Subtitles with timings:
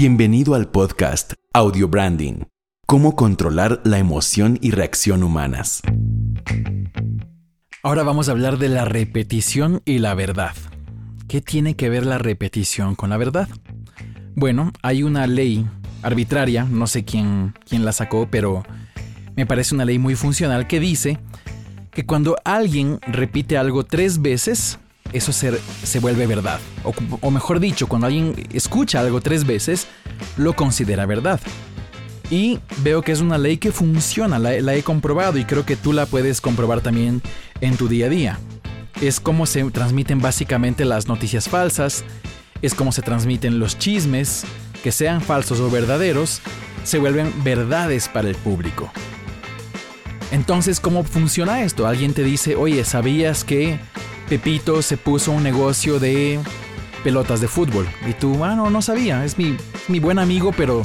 [0.00, 2.44] Bienvenido al podcast Audio Branding.
[2.86, 5.82] Cómo controlar la emoción y reacción humanas.
[7.82, 10.54] Ahora vamos a hablar de la repetición y la verdad.
[11.26, 13.48] ¿Qué tiene que ver la repetición con la verdad?
[14.36, 15.66] Bueno, hay una ley
[16.02, 18.62] arbitraria, no sé quién, quién la sacó, pero
[19.34, 21.18] me parece una ley muy funcional que dice
[21.90, 24.78] que cuando alguien repite algo tres veces,
[25.12, 26.60] eso se, se vuelve verdad.
[27.20, 29.86] O, mejor dicho, cuando alguien escucha algo tres veces,
[30.36, 31.40] lo considera verdad.
[32.30, 35.76] Y veo que es una ley que funciona, la, la he comprobado y creo que
[35.76, 37.22] tú la puedes comprobar también
[37.60, 38.38] en tu día a día.
[39.00, 42.04] Es como se transmiten básicamente las noticias falsas,
[42.60, 44.44] es como se transmiten los chismes,
[44.82, 46.40] que sean falsos o verdaderos,
[46.84, 48.90] se vuelven verdades para el público.
[50.30, 51.86] Entonces, ¿cómo funciona esto?
[51.86, 53.78] Alguien te dice, oye, ¿sabías que
[54.28, 56.38] Pepito se puso un negocio de
[57.02, 57.88] pelotas de fútbol?
[58.06, 59.56] Y tú, ah, no, no sabía, es mi,
[59.88, 60.84] mi buen amigo, pero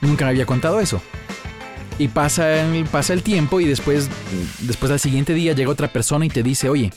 [0.00, 1.00] nunca me había contado eso.
[1.98, 4.08] Y pasa el, pasa el tiempo y después,
[4.60, 6.92] después al siguiente día llega otra persona y te dice, oye,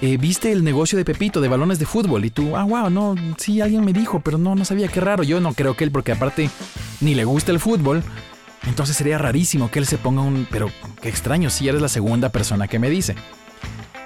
[0.00, 2.24] eh, ¿viste el negocio de Pepito de balones de fútbol?
[2.24, 5.22] Y tú, ah, wow, no, sí, alguien me dijo, pero no, no sabía, qué raro.
[5.22, 6.48] Yo no creo que él, porque aparte
[7.00, 8.02] ni le gusta el fútbol,
[8.66, 10.46] entonces sería rarísimo que él se ponga un...
[10.50, 10.70] Pero
[11.02, 13.16] qué extraño, si eres la segunda persona que me dice.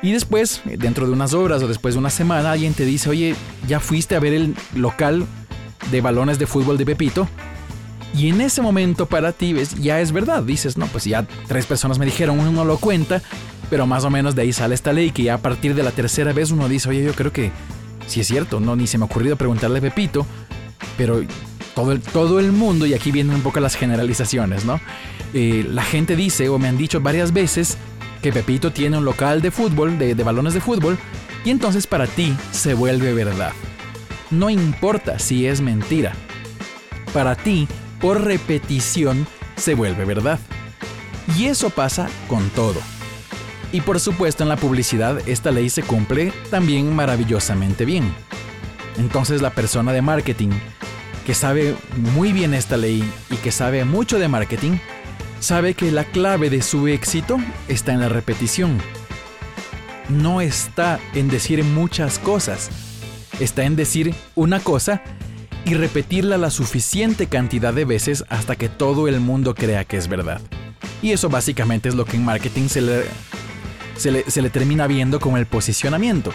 [0.05, 3.35] Y después, dentro de unas horas o después de una semana, alguien te dice, oye,
[3.67, 5.25] ya fuiste a ver el local
[5.91, 7.27] de balones de fútbol de Pepito.
[8.15, 10.43] Y en ese momento para ti ves, ya es verdad.
[10.43, 13.23] Dices, no, pues ya tres personas me dijeron, uno no lo cuenta,
[13.71, 15.91] pero más o menos de ahí sale esta ley que ya a partir de la
[15.91, 17.51] tercera vez uno dice, oye, yo creo que
[18.07, 20.27] sí es cierto, no, ni se me ha ocurrido preguntarle a Pepito,
[20.99, 21.23] pero
[21.75, 24.83] todo el, todo el mundo, y aquí vienen un poco las generalizaciones, ¿no?
[25.33, 27.79] Eh, la gente dice, o me han dicho varias veces,
[28.25, 30.97] que Pepito tiene un local de fútbol, de, de balones de fútbol,
[31.45, 33.53] y entonces para ti se vuelve verdad.
[34.31, 36.15] No importa si es mentira.
[37.13, 37.69] Para ti,
[38.01, 40.39] por repetición, se vuelve verdad.
[41.37, 42.81] Y eso pasa con todo.
[43.73, 48.11] Y por supuesto en la publicidad esta ley se cumple también maravillosamente bien.
[48.97, 50.53] Entonces la persona de marketing
[51.27, 51.77] que sabe
[52.15, 54.79] muy bien esta ley y que sabe mucho de marketing,
[55.45, 57.37] sabe que la clave de su éxito
[57.69, 58.79] está en la repetición.
[60.09, 62.71] No está en decir muchas cosas,
[63.41, 65.03] está en decir una cosa
[65.67, 70.09] y repetirla la suficiente cantidad de veces hasta que todo el mundo crea que es
[70.09, 70.41] verdad.
[71.03, 72.81] Y eso básicamente es lo que en marketing se
[74.11, 76.33] le, termina viendo como el posicionamiento.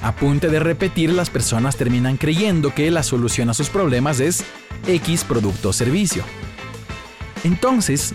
[0.00, 4.44] A punto de repetir, las personas terminan creyendo que la solución a sus problemas es
[4.86, 6.24] X producto o servicio.
[7.44, 8.14] Entonces,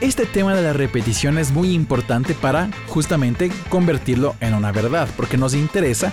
[0.00, 5.36] este tema de la repetición es muy importante para justamente convertirlo en una verdad, porque
[5.36, 6.12] nos interesa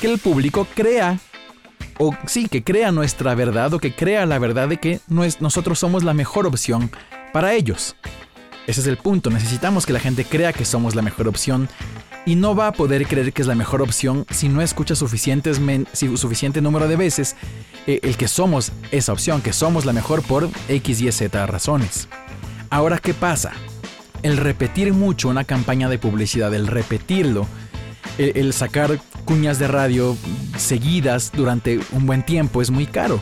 [0.00, 1.18] que el público crea,
[1.98, 6.04] o sí, que crea nuestra verdad o que crea la verdad de que nosotros somos
[6.04, 6.90] la mejor opción
[7.32, 7.96] para ellos.
[8.66, 11.68] Ese es el punto, necesitamos que la gente crea que somos la mejor opción
[12.26, 15.60] y no va a poder creer que es la mejor opción si no escucha suficientes
[15.92, 17.36] suficiente número de veces
[17.86, 22.08] el que somos esa opción, que somos la mejor por X, Y, Z razones.
[22.70, 23.52] Ahora, ¿qué pasa?
[24.22, 27.46] El repetir mucho una campaña de publicidad, el repetirlo,
[28.18, 30.16] el, el sacar cuñas de radio
[30.56, 33.20] seguidas durante un buen tiempo es muy caro.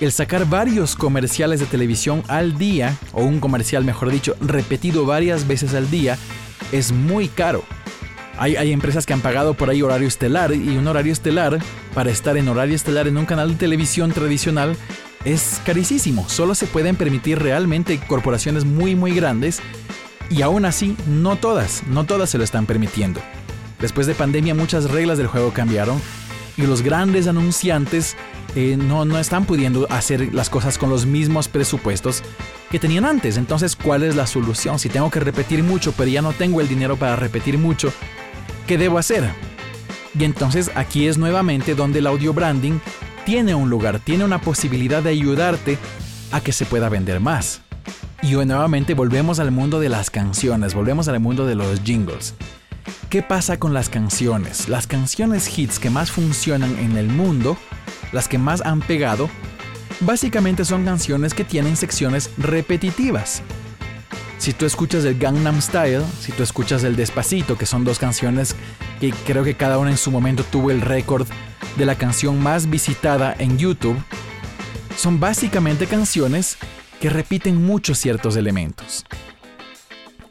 [0.00, 5.46] El sacar varios comerciales de televisión al día, o un comercial mejor dicho, repetido varias
[5.46, 6.18] veces al día,
[6.72, 7.62] es muy caro.
[8.42, 11.60] Hay, empresas que han pagado por ahí horario estelar y un horario estelar,
[11.94, 14.76] para estar en horario estelar en un canal de televisión tradicional,
[15.24, 16.28] es carísimo.
[16.28, 19.60] Solo se pueden permitir realmente corporaciones muy muy grandes
[20.28, 23.20] y aún así no todas, no todas se lo están permitiendo.
[23.80, 26.02] Después de pandemia muchas reglas del juego cambiaron
[26.56, 28.16] y los grandes anunciantes
[28.56, 32.24] eh, no, no están pudiendo hacer las cosas con los mismos presupuestos
[32.72, 33.36] que tenían antes.
[33.36, 34.80] Entonces, ¿cuál es la solución?
[34.80, 37.92] Si tengo que repetir mucho, pero ya no tengo el dinero para repetir mucho,
[38.72, 39.28] ¿qué debo hacer?
[40.18, 42.78] Y entonces aquí es nuevamente donde el audio branding
[43.26, 45.76] tiene un lugar, tiene una posibilidad de ayudarte
[46.30, 47.60] a que se pueda vender más.
[48.22, 52.34] Y nuevamente volvemos al mundo de las canciones, volvemos al mundo de los jingles.
[53.10, 54.70] ¿Qué pasa con las canciones?
[54.70, 57.58] Las canciones hits que más funcionan en el mundo,
[58.10, 59.28] las que más han pegado,
[60.00, 63.42] básicamente son canciones que tienen secciones repetitivas.
[64.42, 68.56] Si tú escuchas el Gangnam Style, si tú escuchas el Despacito, que son dos canciones
[68.98, 71.28] que creo que cada una en su momento tuvo el récord
[71.76, 73.96] de la canción más visitada en YouTube,
[74.96, 76.56] son básicamente canciones
[77.00, 79.04] que repiten muchos ciertos elementos.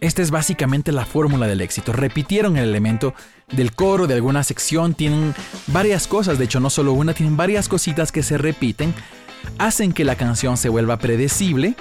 [0.02, 1.94] Esta es básicamente la fórmula del éxito.
[1.94, 3.14] Repitieron el elemento
[3.54, 5.34] del coro, de alguna sección, tienen
[5.68, 8.94] varias cosas, de hecho no solo una, tienen varias cositas que se repiten,
[9.58, 11.78] hacen que la canción se vuelva predecible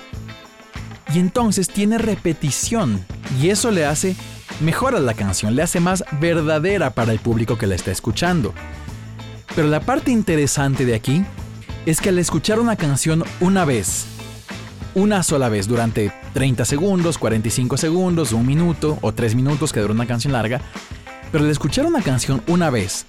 [1.14, 3.04] y entonces tiene repetición
[3.40, 4.16] y eso le hace
[4.60, 8.54] mejor a la canción, le hace más verdadera para el público que la está escuchando.
[9.54, 11.24] Pero la parte interesante de aquí
[11.86, 14.06] es que al escuchar una canción una vez,
[14.94, 19.94] una sola vez durante 30 segundos, 45 segundos, un minuto o tres minutos que dura
[19.94, 20.60] una canción larga,
[21.32, 23.06] pero al escuchar una canción una vez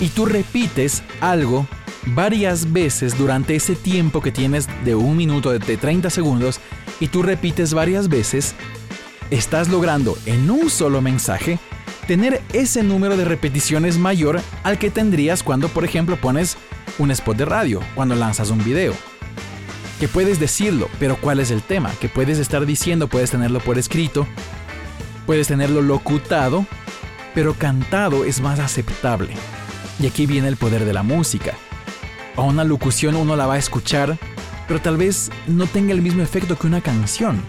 [0.00, 1.66] y tú repites algo
[2.06, 6.60] varias veces durante ese tiempo que tienes de un minuto, de 30 segundos,
[7.00, 8.54] y tú repites varias veces,
[9.30, 11.58] estás logrando en un solo mensaje
[12.06, 16.56] tener ese número de repeticiones mayor al que tendrías cuando, por ejemplo, pones
[16.98, 18.94] un spot de radio, cuando lanzas un video
[20.02, 21.92] que puedes decirlo, pero ¿cuál es el tema?
[22.00, 24.26] Que puedes estar diciendo, puedes tenerlo por escrito,
[25.26, 26.66] puedes tenerlo locutado,
[27.36, 29.32] pero cantado es más aceptable.
[30.00, 31.54] Y aquí viene el poder de la música.
[32.34, 34.18] A una locución uno la va a escuchar,
[34.72, 37.42] pero tal vez no tenga el mismo efecto que una canción.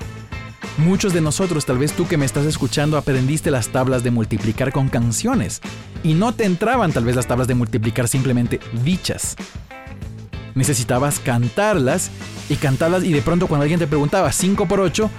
[0.77, 4.73] Muchos de nosotros, tal vez tú que me estás escuchando, aprendiste las tablas de multiplicar
[4.73, 5.61] con canciones
[6.03, 9.37] y no te entraban tal vez las tablas de multiplicar simplemente dichas.
[10.53, 12.11] Necesitabas cantarlas
[12.49, 15.09] y cantabas y de pronto cuando alguien te preguntaba 5 por 8,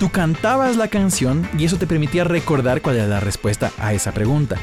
[0.00, 4.10] tú cantabas la canción y eso te permitía recordar cuál era la respuesta a esa
[4.10, 4.56] pregunta.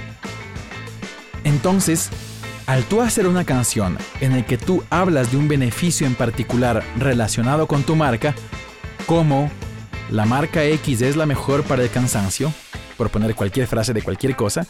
[1.45, 2.09] Entonces,
[2.65, 6.83] al tú hacer una canción en el que tú hablas de un beneficio en particular
[6.98, 8.33] relacionado con tu marca,
[9.06, 9.50] como
[10.10, 12.54] la marca X es la mejor para el cansancio,
[12.98, 14.65] por poner cualquier frase de cualquier cosa,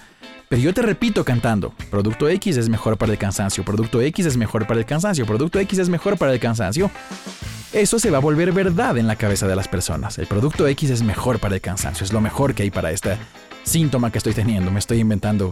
[0.50, 4.38] pero yo te repito cantando, producto X es mejor para el cansancio, producto X es
[4.38, 6.92] mejor para el cansancio, producto X es mejor para el cansancio.
[7.72, 10.19] Eso se va a volver verdad en la cabeza de las personas.
[10.19, 13.18] El producto X es mejor para el cansancio, es lo mejor que hay para este
[13.63, 14.69] síntoma que estoy teniendo.
[14.69, 15.50] Me estoy inventando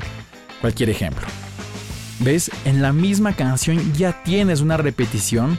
[0.62, 1.26] cualquier ejemplo.
[2.22, 2.52] ¿Ves?
[2.66, 5.58] En la misma canción ya tienes una repetición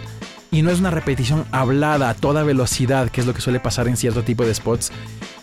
[0.52, 3.88] y no es una repetición hablada a toda velocidad, que es lo que suele pasar
[3.88, 4.92] en cierto tipo de spots,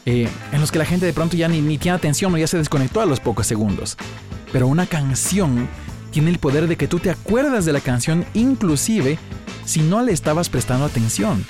[0.06, 2.48] eh, en los que la gente de pronto ya ni, ni tiene atención o ya
[2.48, 3.98] se desconectó a los pocos segundos.
[4.54, 5.68] Pero una canción
[6.12, 9.20] tiene el poder de que tú te acuerdas de la canción inclusive
[9.66, 11.46] si no le estabas prestando atención.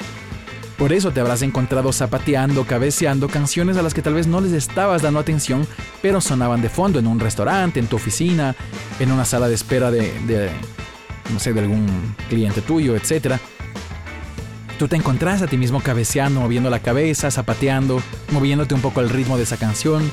[0.79, 4.53] Por eso te habrás encontrado zapateando, cabeceando canciones a las que tal vez no les
[4.53, 5.67] estabas dando atención,
[6.01, 8.55] pero sonaban de fondo en un restaurante, en tu oficina,
[8.97, 10.49] en una sala de espera de,
[11.33, 13.35] no sé, de algún cliente tuyo, etc.
[14.77, 19.09] Tú te encontrás a ti mismo cabeceando, moviendo la cabeza, zapateando, moviéndote un poco al
[19.09, 20.09] ritmo de esa canción.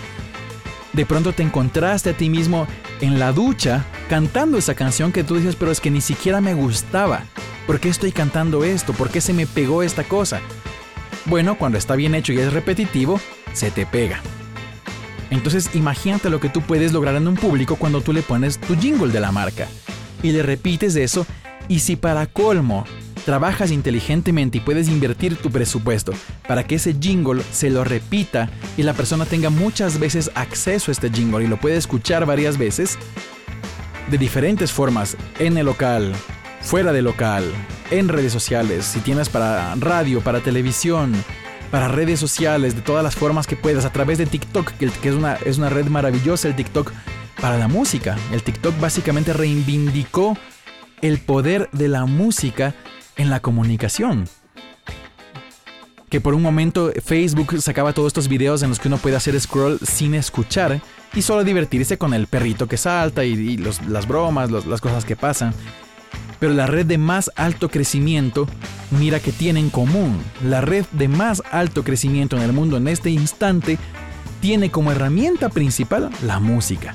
[0.95, 2.67] De pronto te encontraste a ti mismo
[3.01, 6.55] en la ducha cantando esa canción que tú dices, pero es que ni siquiera me
[6.55, 7.23] gustaba.
[7.67, 8.93] ¿Por qué estoy cantando esto?
[8.93, 10.41] ¿Por qué se me pegó esta cosa?
[11.25, 13.21] Bueno, cuando está bien hecho y es repetitivo,
[13.53, 14.21] se te pega.
[15.31, 18.77] Entonces imagínate lo que tú puedes lograr en un público cuando tú le pones tu
[18.77, 19.67] jingle de la marca
[20.23, 21.27] y le repites eso
[21.67, 22.85] y si para colmo
[23.25, 26.13] trabajas inteligentemente y puedes invertir tu presupuesto
[26.47, 30.93] para que ese jingle se lo repita y la persona tenga muchas veces acceso a
[30.93, 32.97] este jingle y lo puede escuchar varias veces
[34.09, 36.15] de diferentes formas en el local,
[36.67, 37.45] fuera del local,
[37.93, 41.13] en redes sociales, si tienes para radio, para televisión,
[41.71, 45.15] para redes sociales, de todas las formas que puedas, a través de TikTok, que, es,
[45.15, 46.93] una, es una red maravillosa, el TikTok
[47.41, 48.17] para la música.
[48.33, 50.37] El TikTok básicamente reivindicó
[51.03, 52.75] el poder de la música
[53.17, 54.29] en la comunicación.
[56.11, 59.41] Que por un momento Facebook sacaba todos estos videos en los que uno puede hacer
[59.41, 60.81] scroll sin escuchar
[61.15, 65.55] y solo divertirse con el perrito que salta y, las bromas, las cosas que pasan.
[66.39, 68.47] Pero la red de más alto crecimiento,
[68.91, 70.19] mira que tiene en común.
[70.45, 73.79] La red de más alto crecimiento en el mundo en este instante
[74.41, 76.95] tiene como herramienta principal la música.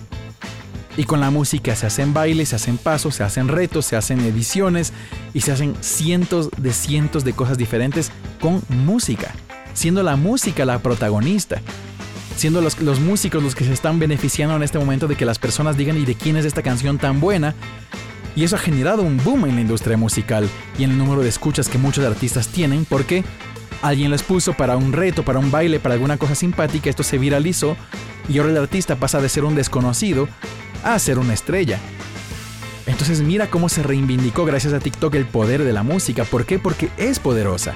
[0.97, 4.19] Y con la música se hacen bailes, se hacen pasos, se hacen retos, se hacen
[4.19, 4.91] ediciones
[5.33, 9.31] y se hacen cientos de cientos de cosas diferentes con música,
[9.73, 11.61] siendo la música la protagonista
[12.35, 15.37] siendo los, los, músicos los que se están beneficiando en este momento de que las
[15.37, 17.53] personas digan y de quién es esta canción tan buena
[18.35, 21.29] y eso ha generado un boom en la industria musical y en el número de
[21.29, 23.23] escuchas que muchos artistas tienen porque
[23.81, 27.17] alguien les puso para un reto, para un baile, para alguna cosa simpática, esto se
[27.17, 27.75] viralizó
[28.29, 30.27] y ahora el artista pasa de ser un desconocido
[30.83, 31.79] a ser una estrella.
[32.87, 36.23] Entonces mira cómo se reivindicó gracias a TikTok el poder de la música.
[36.23, 36.59] ¿Por qué?
[36.59, 37.75] Porque es poderosa.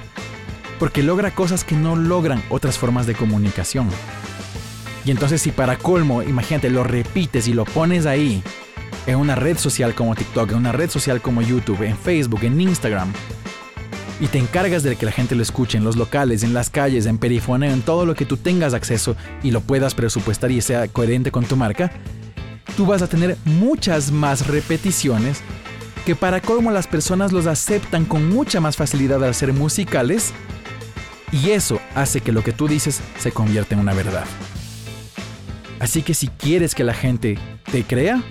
[0.79, 3.87] Porque logra cosas que no logran otras formas de comunicación.
[5.05, 8.43] Y entonces si para colmo, imagínate, lo repites y lo pones ahí
[9.07, 12.59] en una red social como TikTok, en una red social como YouTube, en Facebook, en
[12.59, 13.11] Instagram,
[14.19, 17.05] y te encargas de que la gente lo escuche en los locales, en las calles,
[17.05, 20.87] en perifoneo, en todo lo que tú tengas acceso y lo puedas presupuestar y sea
[20.87, 21.91] coherente con tu marca,
[22.77, 25.41] tú vas a tener muchas más repeticiones
[26.05, 30.33] que para colmo las personas los aceptan con mucha más facilidad al ser musicales
[31.31, 34.25] y eso hace que lo que tú dices se convierta en una verdad.
[35.79, 37.37] Así que si quieres que la gente
[37.71, 38.23] te crea,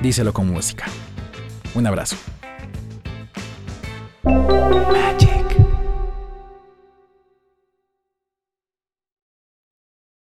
[0.00, 0.86] díselo con música.
[1.74, 2.16] Un abrazo.